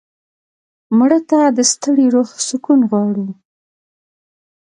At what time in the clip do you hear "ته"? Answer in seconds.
1.29-1.39